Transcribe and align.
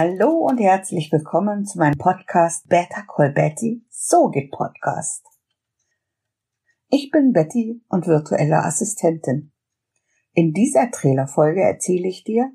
Hallo 0.00 0.30
und 0.46 0.58
herzlich 0.58 1.10
willkommen 1.10 1.64
zu 1.64 1.76
meinem 1.76 1.98
Podcast 1.98 2.68
Better 2.68 3.02
Call 3.08 3.32
Betty, 3.32 3.84
so 3.90 4.28
geht 4.28 4.52
Podcast. 4.52 5.26
Ich 6.88 7.10
bin 7.10 7.32
Betty 7.32 7.82
und 7.88 8.06
virtuelle 8.06 8.62
Assistentin. 8.62 9.50
In 10.34 10.52
dieser 10.52 10.92
Trailerfolge 10.92 11.62
erzähle 11.62 12.06
ich 12.06 12.22
dir, 12.22 12.48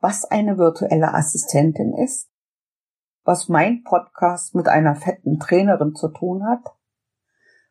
was 0.00 0.24
eine 0.24 0.58
virtuelle 0.58 1.14
Assistentin 1.14 1.94
ist, 1.94 2.28
was 3.22 3.48
mein 3.48 3.84
Podcast 3.84 4.56
mit 4.56 4.66
einer 4.66 4.96
fetten 4.96 5.38
Trainerin 5.38 5.94
zu 5.94 6.08
tun 6.08 6.44
hat, 6.44 6.74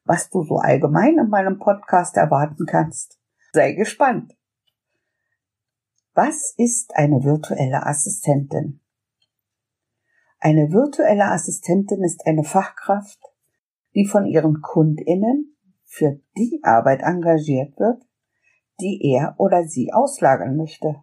was 0.05 0.29
du 0.29 0.43
so 0.43 0.59
allgemein 0.59 1.17
in 1.17 1.27
meinem 1.27 1.59
Podcast 1.59 2.15
erwarten 2.15 2.65
kannst. 2.65 3.19
Sei 3.51 3.73
gespannt. 3.73 4.37
Was 6.13 6.53
ist 6.55 6.95
eine 6.95 7.21
virtuelle 7.25 7.85
Assistentin? 7.85 8.79
Eine 10.41 10.71
virtuelle 10.71 11.25
Assistentin 11.25 12.01
ist 12.03 12.25
eine 12.25 12.45
Fachkraft, 12.45 13.19
die 13.93 14.05
von 14.05 14.25
ihren 14.25 14.61
Kundinnen 14.61 15.57
für 15.83 16.21
die 16.37 16.61
Arbeit 16.63 17.01
engagiert 17.01 17.77
wird, 17.77 18.03
die 18.79 19.01
er 19.03 19.35
oder 19.37 19.63
sie 19.63 19.91
auslagern 19.91 20.55
möchte. 20.55 20.95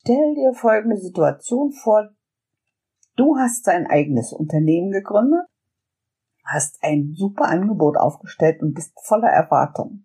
Stell 0.00 0.34
dir 0.34 0.54
folgende 0.54 0.96
Situation 0.96 1.70
vor. 1.72 2.08
Du 3.16 3.36
hast 3.36 3.66
dein 3.66 3.86
eigenes 3.86 4.32
Unternehmen 4.32 4.90
gegründet, 4.90 5.46
hast 6.44 6.82
ein 6.82 7.12
super 7.14 7.44
Angebot 7.44 7.98
aufgestellt 7.98 8.62
und 8.62 8.72
bist 8.72 8.98
voller 9.02 9.28
Erwartung. 9.28 10.04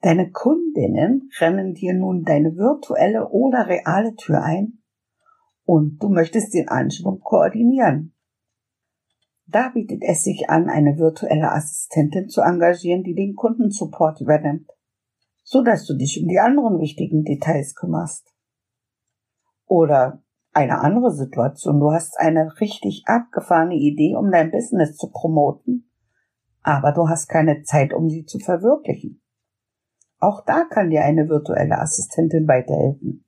Deine 0.00 0.30
Kundinnen 0.30 1.28
rennen 1.40 1.74
dir 1.74 1.92
nun 1.92 2.24
deine 2.24 2.56
virtuelle 2.56 3.28
oder 3.28 3.66
reale 3.66 4.14
Tür 4.14 4.42
ein 4.42 4.79
und 5.70 6.02
du 6.02 6.08
möchtest 6.08 6.52
den 6.52 6.68
Anschwung 6.68 7.20
koordinieren. 7.20 8.12
Da 9.46 9.68
bietet 9.68 10.02
es 10.02 10.24
sich 10.24 10.50
an, 10.50 10.68
eine 10.68 10.98
virtuelle 10.98 11.52
Assistentin 11.52 12.28
zu 12.28 12.40
engagieren, 12.40 13.04
die 13.04 13.14
den 13.14 13.36
Kundensupport 13.36 14.20
übernimmt, 14.20 14.68
so 15.44 15.62
dass 15.62 15.86
du 15.86 15.94
dich 15.94 16.20
um 16.20 16.26
die 16.26 16.40
anderen 16.40 16.80
wichtigen 16.80 17.22
Details 17.22 17.76
kümmerst. 17.76 18.34
Oder 19.64 20.24
eine 20.52 20.80
andere 20.80 21.12
Situation, 21.12 21.78
du 21.78 21.92
hast 21.92 22.18
eine 22.18 22.60
richtig 22.60 23.04
abgefahrene 23.06 23.76
Idee, 23.76 24.16
um 24.16 24.32
dein 24.32 24.50
Business 24.50 24.96
zu 24.96 25.12
promoten, 25.12 25.88
aber 26.62 26.90
du 26.90 27.08
hast 27.08 27.28
keine 27.28 27.62
Zeit, 27.62 27.94
um 27.94 28.10
sie 28.10 28.24
zu 28.24 28.40
verwirklichen. 28.40 29.22
Auch 30.18 30.44
da 30.44 30.64
kann 30.64 30.90
dir 30.90 31.04
eine 31.04 31.28
virtuelle 31.28 31.78
Assistentin 31.78 32.48
weiterhelfen. 32.48 33.24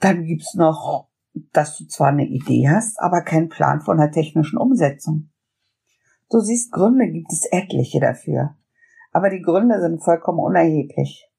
Dann 0.00 0.24
gibt's 0.24 0.54
noch 0.54 1.10
dass 1.52 1.76
du 1.78 1.86
zwar 1.86 2.08
eine 2.08 2.26
Idee 2.26 2.68
hast, 2.68 3.00
aber 3.00 3.22
keinen 3.22 3.48
Plan 3.48 3.80
von 3.80 3.98
der 3.98 4.10
technischen 4.10 4.58
Umsetzung. 4.58 5.30
Du 6.30 6.40
siehst, 6.40 6.72
Gründe 6.72 7.10
gibt 7.10 7.32
es 7.32 7.46
etliche 7.50 8.00
dafür. 8.00 8.56
Aber 9.12 9.30
die 9.30 9.42
Gründe 9.42 9.80
sind 9.80 10.02
vollkommen 10.02 10.40
unerheblich. 10.40 11.30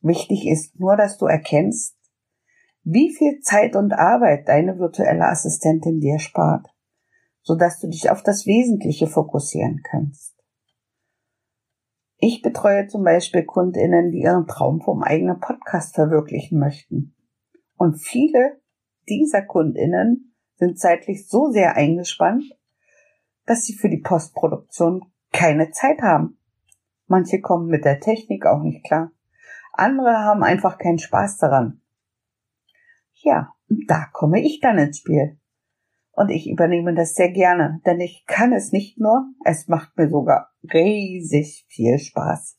Wichtig 0.00 0.48
ist 0.48 0.78
nur, 0.80 0.96
dass 0.96 1.18
du 1.18 1.26
erkennst, 1.26 1.96
wie 2.82 3.14
viel 3.14 3.38
Zeit 3.40 3.76
und 3.76 3.92
Arbeit 3.92 4.48
deine 4.48 4.78
virtuelle 4.78 5.26
Assistentin 5.26 6.00
dir 6.00 6.18
spart, 6.18 6.66
sodass 7.42 7.78
du 7.78 7.88
dich 7.88 8.10
auf 8.10 8.22
das 8.22 8.46
Wesentliche 8.46 9.06
fokussieren 9.06 9.82
kannst. 9.88 10.34
Ich 12.18 12.42
betreue 12.42 12.86
zum 12.88 13.04
Beispiel 13.04 13.44
Kundinnen, 13.44 14.10
die 14.10 14.22
ihren 14.22 14.46
Traum 14.46 14.80
vom 14.80 15.02
eigenen 15.02 15.40
Podcast 15.40 15.94
verwirklichen 15.94 16.58
möchten. 16.58 17.14
Und 17.76 17.96
viele 17.96 18.61
dieser 19.08 19.42
Kundinnen 19.42 20.34
sind 20.54 20.78
zeitlich 20.78 21.28
so 21.28 21.50
sehr 21.50 21.76
eingespannt, 21.76 22.44
dass 23.46 23.64
sie 23.64 23.74
für 23.74 23.88
die 23.88 24.00
Postproduktion 24.00 25.02
keine 25.32 25.70
Zeit 25.70 26.02
haben. 26.02 26.38
Manche 27.06 27.40
kommen 27.40 27.66
mit 27.66 27.84
der 27.84 28.00
Technik 28.00 28.46
auch 28.46 28.62
nicht 28.62 28.84
klar. 28.84 29.10
Andere 29.72 30.18
haben 30.18 30.42
einfach 30.42 30.78
keinen 30.78 30.98
Spaß 30.98 31.38
daran. 31.38 31.80
Ja, 33.14 33.54
da 33.68 34.06
komme 34.12 34.40
ich 34.40 34.60
dann 34.60 34.78
ins 34.78 34.98
Spiel. 34.98 35.38
Und 36.12 36.28
ich 36.28 36.48
übernehme 36.48 36.94
das 36.94 37.14
sehr 37.14 37.30
gerne, 37.30 37.80
denn 37.86 38.00
ich 38.00 38.24
kann 38.26 38.52
es 38.52 38.70
nicht 38.70 39.00
nur, 39.00 39.24
es 39.44 39.66
macht 39.68 39.96
mir 39.96 40.10
sogar 40.10 40.50
riesig 40.62 41.64
viel 41.68 41.98
Spaß. 41.98 42.58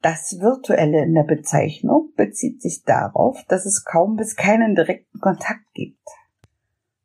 Das 0.00 0.38
Virtuelle 0.40 1.02
in 1.02 1.14
der 1.14 1.24
Bezeichnung 1.24 2.12
bezieht 2.14 2.62
sich 2.62 2.84
darauf, 2.84 3.42
dass 3.48 3.66
es 3.66 3.84
kaum 3.84 4.14
bis 4.16 4.36
keinen 4.36 4.76
direkten 4.76 5.18
Kontakt 5.18 5.74
gibt. 5.74 6.06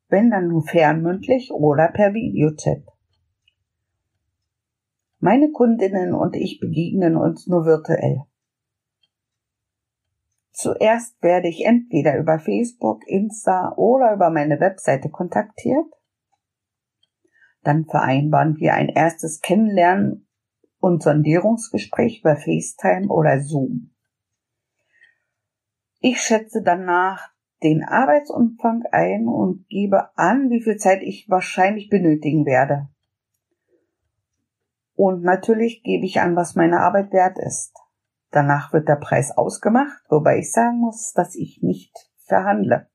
Wenn 0.08 0.30
dann 0.30 0.48
nur 0.48 0.62
fernmündlich 0.62 1.50
oder 1.50 1.88
per 1.88 2.14
Videochat. 2.14 2.84
Meine 5.18 5.50
Kundinnen 5.50 6.14
und 6.14 6.36
ich 6.36 6.60
begegnen 6.60 7.16
uns 7.16 7.48
nur 7.48 7.64
virtuell. 7.64 8.22
Zuerst 10.52 11.20
werde 11.20 11.48
ich 11.48 11.64
entweder 11.64 12.16
über 12.16 12.38
Facebook, 12.38 13.02
Insta 13.08 13.72
oder 13.76 14.14
über 14.14 14.30
meine 14.30 14.60
Webseite 14.60 15.10
kontaktiert. 15.10 15.86
Dann 17.64 17.86
vereinbaren 17.86 18.56
wir 18.58 18.74
ein 18.74 18.88
erstes 18.88 19.40
Kennenlernen 19.40 20.23
und 20.84 21.02
Sondierungsgespräch 21.02 22.20
über 22.20 22.36
FaceTime 22.36 23.08
oder 23.08 23.40
Zoom. 23.40 23.94
Ich 25.98 26.20
schätze 26.20 26.62
danach 26.62 27.30
den 27.62 27.82
Arbeitsumfang 27.82 28.82
ein 28.92 29.26
und 29.26 29.66
gebe 29.68 30.10
an, 30.18 30.50
wie 30.50 30.60
viel 30.60 30.76
Zeit 30.76 31.02
ich 31.02 31.30
wahrscheinlich 31.30 31.88
benötigen 31.88 32.44
werde. 32.44 32.90
Und 34.94 35.22
natürlich 35.22 35.82
gebe 35.82 36.04
ich 36.04 36.20
an, 36.20 36.36
was 36.36 36.54
meine 36.54 36.80
Arbeit 36.80 37.14
wert 37.14 37.38
ist. 37.38 37.72
Danach 38.30 38.74
wird 38.74 38.86
der 38.86 38.96
Preis 38.96 39.30
ausgemacht, 39.34 40.02
wobei 40.10 40.40
ich 40.40 40.52
sagen 40.52 40.80
muss, 40.80 41.14
dass 41.14 41.34
ich 41.34 41.62
nicht 41.62 41.96
verhandle. 42.26 42.90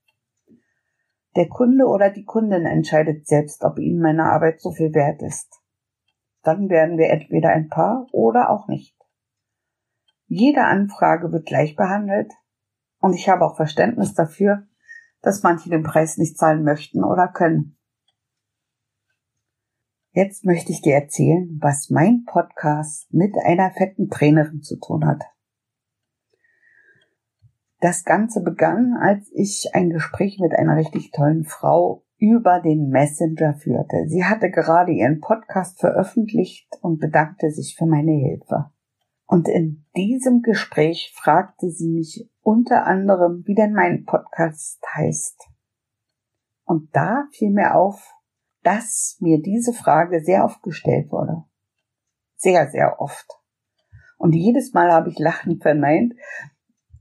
Der 1.35 1.47
Kunde 1.47 1.85
oder 1.85 2.11
die 2.11 2.25
Kundin 2.25 2.67
entscheidet 2.67 3.25
selbst, 3.25 3.63
ob 3.63 3.79
ihnen 3.79 3.99
meine 3.99 4.25
Arbeit 4.25 4.61
so 4.61 4.69
viel 4.69 4.93
wert 4.93 5.23
ist 5.23 5.58
dann 6.43 6.69
werden 6.69 6.97
wir 6.97 7.09
entweder 7.09 7.49
ein 7.49 7.69
Paar 7.69 8.07
oder 8.11 8.49
auch 8.49 8.67
nicht. 8.67 8.95
Jede 10.27 10.63
Anfrage 10.63 11.31
wird 11.31 11.45
gleich 11.45 11.75
behandelt 11.75 12.31
und 12.99 13.13
ich 13.13 13.29
habe 13.29 13.45
auch 13.45 13.55
Verständnis 13.55 14.13
dafür, 14.13 14.67
dass 15.21 15.43
manche 15.43 15.69
den 15.69 15.83
Preis 15.83 16.17
nicht 16.17 16.37
zahlen 16.37 16.63
möchten 16.63 17.03
oder 17.03 17.27
können. 17.27 17.77
Jetzt 20.11 20.43
möchte 20.43 20.71
ich 20.71 20.81
dir 20.81 20.95
erzählen, 20.95 21.57
was 21.61 21.89
mein 21.89 22.25
Podcast 22.25 23.13
mit 23.13 23.35
einer 23.45 23.71
fetten 23.71 24.09
Trainerin 24.09 24.61
zu 24.61 24.79
tun 24.79 25.05
hat. 25.05 25.23
Das 27.79 28.03
Ganze 28.03 28.41
begann, 28.41 28.97
als 28.99 29.31
ich 29.33 29.69
ein 29.73 29.89
Gespräch 29.89 30.39
mit 30.39 30.53
einer 30.53 30.75
richtig 30.75 31.11
tollen 31.11 31.45
Frau 31.45 32.03
über 32.19 32.59
den 32.59 32.89
Messenger 32.89 33.53
führte. 33.55 34.07
Sie 34.07 34.25
hatte 34.25 34.51
gerade 34.51 34.91
ihren 34.91 35.21
Podcast 35.21 35.79
veröffentlicht 35.79 36.67
und 36.81 36.99
bedankte 36.99 37.49
sich 37.49 37.75
für 37.75 37.85
meine 37.85 38.11
Hilfe. 38.11 38.71
Und 39.25 39.47
in 39.47 39.85
diesem 39.95 40.41
Gespräch 40.41 41.13
fragte 41.15 41.69
sie 41.69 41.87
mich 41.87 42.29
unter 42.41 42.85
anderem, 42.85 43.43
wie 43.45 43.55
denn 43.55 43.73
mein 43.73 44.05
Podcast 44.05 44.81
heißt. 44.95 45.47
Und 46.65 46.95
da 46.95 47.27
fiel 47.31 47.51
mir 47.51 47.75
auf, 47.75 48.13
dass 48.63 49.17
mir 49.19 49.41
diese 49.41 49.71
Frage 49.71 50.21
sehr 50.23 50.43
oft 50.43 50.61
gestellt 50.61 51.11
wurde. 51.11 51.43
Sehr, 52.35 52.69
sehr 52.69 52.99
oft. 52.99 53.39
Und 54.17 54.33
jedes 54.33 54.73
Mal 54.73 54.91
habe 54.91 55.09
ich 55.09 55.19
lachend 55.19 55.61
verneint, 55.61 56.13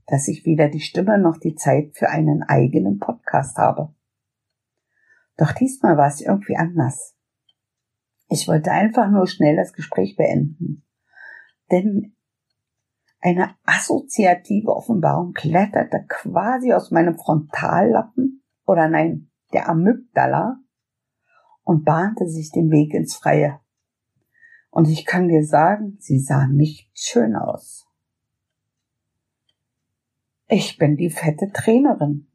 dass 0.07 0.27
ich 0.27 0.45
weder 0.45 0.69
die 0.69 0.79
Stimme 0.79 1.17
noch 1.19 1.37
die 1.37 1.55
Zeit 1.55 1.91
für 1.93 2.09
einen 2.09 2.43
eigenen 2.43 2.99
Podcast 2.99 3.57
habe. 3.57 3.93
Doch 5.39 5.53
diesmal 5.53 5.95
war 5.95 6.07
es 6.07 6.19
irgendwie 6.19 6.57
anders. 6.57 7.15
Ich 8.27 8.49
wollte 8.49 8.71
einfach 8.71 9.09
nur 9.09 9.25
schnell 9.25 9.55
das 9.55 9.71
Gespräch 9.71 10.17
beenden. 10.17 10.83
Denn 11.71 12.13
eine 13.21 13.55
assoziative 13.63 14.75
Offenbarung 14.75 15.31
kletterte 15.31 16.05
quasi 16.09 16.73
aus 16.73 16.91
meinem 16.91 17.17
Frontallappen 17.17 18.43
oder 18.65 18.89
nein, 18.89 19.31
der 19.53 19.69
Amygdala 19.69 20.59
und 21.63 21.85
bahnte 21.85 22.27
sich 22.27 22.51
den 22.51 22.69
Weg 22.69 22.93
ins 22.93 23.15
Freie. 23.15 23.61
Und 24.71 24.89
ich 24.89 25.05
kann 25.05 25.29
dir 25.29 25.45
sagen, 25.45 25.95
sie 25.99 26.19
sah 26.19 26.47
nicht 26.47 26.91
schön 26.93 27.37
aus. 27.37 27.87
Ich 30.49 30.77
bin 30.77 30.97
die 30.97 31.09
fette 31.09 31.49
Trainerin. 31.53 32.28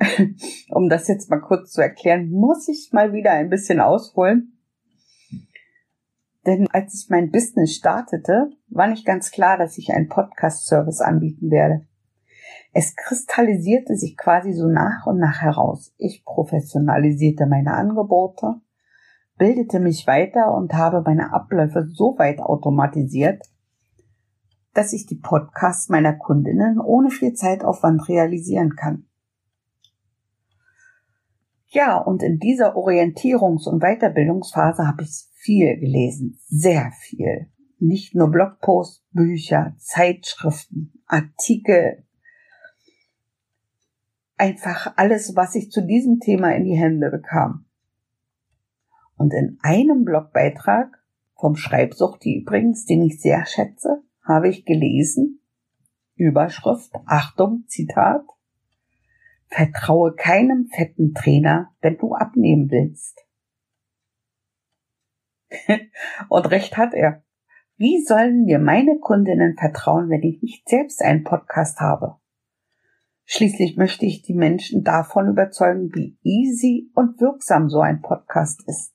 um 0.70 0.88
das 0.88 1.08
jetzt 1.08 1.30
mal 1.30 1.40
kurz 1.40 1.72
zu 1.72 1.80
erklären, 1.80 2.30
muss 2.30 2.68
ich 2.68 2.90
mal 2.92 3.12
wieder 3.12 3.32
ein 3.32 3.50
bisschen 3.50 3.80
ausholen. 3.80 4.58
Denn 6.46 6.68
als 6.72 6.94
ich 6.94 7.10
mein 7.10 7.30
Business 7.30 7.74
startete, 7.74 8.50
war 8.68 8.86
nicht 8.86 9.04
ganz 9.04 9.30
klar, 9.30 9.58
dass 9.58 9.76
ich 9.76 9.92
einen 9.92 10.08
Podcast-Service 10.08 11.00
anbieten 11.02 11.50
werde. 11.50 11.86
Es 12.72 12.94
kristallisierte 12.96 13.96
sich 13.96 14.16
quasi 14.16 14.52
so 14.52 14.68
nach 14.68 15.06
und 15.06 15.18
nach 15.18 15.42
heraus. 15.42 15.92
Ich 15.98 16.24
professionalisierte 16.24 17.46
meine 17.46 17.74
Angebote, 17.74 18.54
bildete 19.36 19.80
mich 19.80 20.06
weiter 20.06 20.54
und 20.54 20.72
habe 20.72 21.02
meine 21.02 21.32
Abläufe 21.32 21.88
so 21.88 22.16
weit 22.16 22.40
automatisiert, 22.40 23.42
dass 24.72 24.92
ich 24.92 25.06
die 25.06 25.16
Podcasts 25.16 25.88
meiner 25.88 26.14
Kundinnen 26.14 26.78
ohne 26.78 27.10
viel 27.10 27.34
Zeitaufwand 27.34 28.08
realisieren 28.08 28.76
kann. 28.76 29.09
Ja, 31.72 31.98
und 31.98 32.22
in 32.24 32.38
dieser 32.38 32.76
Orientierungs- 32.76 33.68
und 33.68 33.80
Weiterbildungsphase 33.80 34.86
habe 34.86 35.04
ich 35.04 35.28
viel 35.34 35.78
gelesen, 35.78 36.40
sehr 36.48 36.90
viel. 36.98 37.48
Nicht 37.78 38.14
nur 38.14 38.28
Blogposts, 38.28 39.04
Bücher, 39.12 39.74
Zeitschriften, 39.78 40.92
Artikel, 41.06 42.04
einfach 44.36 44.94
alles, 44.96 45.36
was 45.36 45.54
ich 45.54 45.70
zu 45.70 45.86
diesem 45.86 46.18
Thema 46.18 46.54
in 46.56 46.64
die 46.64 46.76
Hände 46.76 47.08
bekam. 47.08 47.66
Und 49.16 49.32
in 49.32 49.58
einem 49.62 50.04
Blogbeitrag 50.04 51.00
vom 51.38 51.54
Schreibsuchti 51.54 52.40
übrigens, 52.40 52.84
den 52.84 53.02
ich 53.02 53.20
sehr 53.20 53.46
schätze, 53.46 54.02
habe 54.24 54.48
ich 54.48 54.64
gelesen, 54.64 55.40
Überschrift, 56.16 56.92
Achtung, 57.06 57.64
Zitat, 57.68 58.24
Vertraue 59.50 60.14
keinem 60.14 60.68
fetten 60.74 61.12
Trainer, 61.12 61.74
wenn 61.80 61.98
du 61.98 62.14
abnehmen 62.14 62.70
willst. 62.70 63.26
Und 66.28 66.50
recht 66.50 66.76
hat 66.76 66.94
er. 66.94 67.24
Wie 67.76 68.04
sollen 68.04 68.44
mir 68.44 68.58
meine 68.58 68.98
Kundinnen 68.98 69.56
vertrauen, 69.56 70.08
wenn 70.10 70.22
ich 70.22 70.42
nicht 70.42 70.68
selbst 70.68 71.02
einen 71.02 71.24
Podcast 71.24 71.80
habe? 71.80 72.16
Schließlich 73.24 73.76
möchte 73.76 74.06
ich 74.06 74.22
die 74.22 74.34
Menschen 74.34 74.82
davon 74.84 75.28
überzeugen, 75.28 75.90
wie 75.94 76.18
easy 76.22 76.90
und 76.94 77.20
wirksam 77.20 77.68
so 77.68 77.80
ein 77.80 78.02
Podcast 78.02 78.62
ist. 78.66 78.92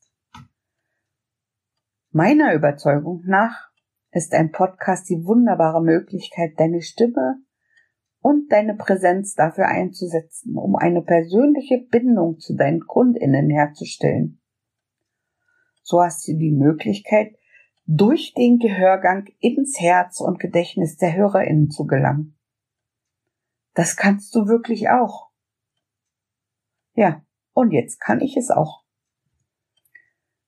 Meiner 2.11 2.53
Überzeugung 2.53 3.23
nach 3.25 3.69
ist 4.11 4.33
ein 4.33 4.51
Podcast 4.51 5.09
die 5.09 5.25
wunderbare 5.25 5.81
Möglichkeit, 5.81 6.53
deine 6.57 6.81
Stimme 6.81 7.44
und 8.25 8.51
deine 8.51 8.73
Präsenz 8.73 9.35
dafür 9.35 9.67
einzusetzen, 9.67 10.57
um 10.57 10.75
eine 10.75 11.03
persönliche 11.03 11.77
Bindung 11.77 12.39
zu 12.39 12.55
deinen 12.55 12.87
Kundinnen 12.87 13.51
herzustellen. 13.51 14.41
So 15.83 16.01
hast 16.01 16.27
du 16.27 16.35
die 16.35 16.51
Möglichkeit, 16.51 17.35
durch 17.85 18.33
den 18.33 18.57
Gehörgang 18.57 19.27
ins 19.37 19.79
Herz 19.79 20.21
und 20.21 20.39
Gedächtnis 20.39 20.97
der 20.97 21.15
Hörerinnen 21.15 21.69
zu 21.69 21.85
gelangen. 21.85 22.35
Das 23.75 23.95
kannst 23.95 24.33
du 24.33 24.47
wirklich 24.47 24.89
auch. 24.89 25.29
Ja, 26.95 27.23
und 27.53 27.73
jetzt 27.73 27.99
kann 27.99 28.21
ich 28.21 28.37
es 28.37 28.49
auch. 28.49 28.85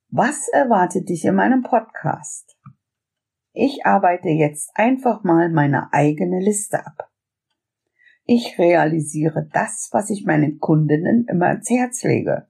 Was 0.10 0.48
erwartet 0.48 1.10
dich 1.10 1.26
in 1.26 1.36
meinem 1.36 1.62
Podcast? 1.62 2.58
Ich 3.54 3.86
arbeite 3.86 4.30
jetzt 4.30 4.72
einfach 4.74 5.24
mal 5.24 5.52
meine 5.52 5.94
eigene 5.94 6.40
Liste 6.40 6.84
ab. 6.84 7.12
Ich 8.30 8.60
realisiere 8.60 9.48
das, 9.54 9.88
was 9.94 10.10
ich 10.10 10.26
meinen 10.26 10.60
Kundinnen 10.60 11.26
immer 11.30 11.46
ans 11.46 11.70
Herz 11.70 12.04
lege. 12.04 12.50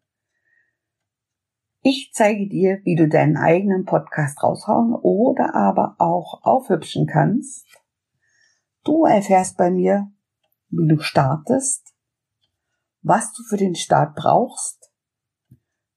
Ich 1.84 2.10
zeige 2.14 2.50
dir, 2.50 2.80
wie 2.84 2.96
du 2.96 3.08
deinen 3.08 3.38
eigenen 3.38 3.86
Podcast 3.86 4.42
raushauen 4.42 4.96
oder 4.96 5.54
aber 5.54 5.96
auch 6.00 6.42
aufhübschen 6.42 7.06
kannst. 7.06 7.68
Du 8.84 9.06
erfährst 9.06 9.56
bei 9.56 9.70
mir, 9.70 10.12
wie 10.70 10.88
du 10.88 11.00
startest, 11.00 11.94
was 13.04 13.32
du 13.34 13.44
für 13.44 13.58
den 13.58 13.76
Start 13.76 14.16
brauchst, 14.16 14.92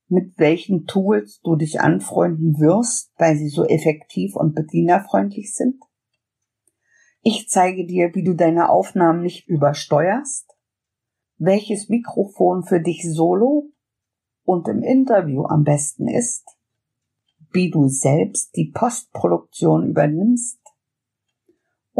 mit 0.08 0.34
welchen 0.36 0.86
Tools 0.88 1.40
du 1.40 1.56
dich 1.56 1.80
anfreunden 1.80 2.60
wirst, 2.60 3.14
weil 3.16 3.36
sie 3.36 3.48
so 3.48 3.64
effektiv 3.64 4.36
und 4.36 4.54
bedienerfreundlich 4.54 5.54
sind. 5.54 5.82
Ich 7.22 7.48
zeige 7.48 7.86
dir, 7.86 8.14
wie 8.14 8.24
du 8.24 8.34
deine 8.34 8.68
Aufnahmen 8.68 9.22
nicht 9.22 9.48
übersteuerst, 9.48 10.56
welches 11.36 11.88
Mikrofon 11.88 12.64
für 12.64 12.80
dich 12.80 13.02
solo 13.04 13.70
und 14.44 14.68
im 14.68 14.82
Interview 14.82 15.44
am 15.44 15.64
besten 15.64 16.08
ist, 16.08 16.44
wie 17.52 17.70
du 17.70 17.88
selbst 17.88 18.56
die 18.56 18.70
Postproduktion 18.72 19.88
übernimmst, 19.88 20.60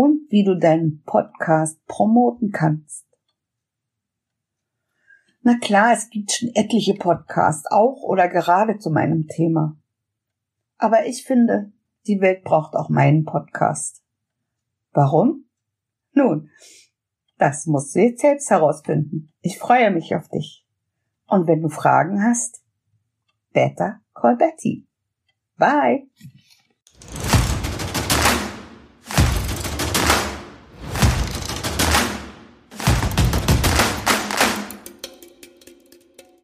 und 0.01 0.31
wie 0.31 0.45
du 0.45 0.57
deinen 0.57 1.03
Podcast 1.05 1.85
promoten 1.87 2.53
kannst. 2.53 3.07
Na 5.43 5.59
klar, 5.59 5.93
es 5.93 6.11
gibt 6.11 6.33
schon 6.33 6.51
etliche 6.55 6.95
Podcasts, 6.95 7.71
auch 7.71 8.03
oder 8.03 8.29
gerade 8.29 8.79
zu 8.79 8.91
meinem 8.91 9.27
Thema. 9.27 9.77
Aber 10.79 11.07
ich 11.07 11.25
finde, 11.25 11.73
die 12.07 12.21
Welt 12.21 12.45
braucht 12.45 12.75
auch 12.77 12.89
meinen 12.89 13.25
Podcast. 13.25 14.03
Warum? 14.93 15.45
Nun, 16.13 16.51
das 17.39 17.67
musst 17.67 17.95
du 17.95 18.01
jetzt 18.01 18.21
selbst 18.21 18.51
herausfinden. 18.51 19.33
Ich 19.41 19.59
freue 19.59 19.91
mich 19.91 20.15
auf 20.15 20.29
dich. 20.29 20.67
Und 21.27 21.47
wenn 21.47 21.63
du 21.63 21.69
Fragen 21.69 22.23
hast, 22.23 22.63
better 23.53 24.01
call 24.15 24.37
Betty. 24.37 24.87
Bye! 25.57 26.09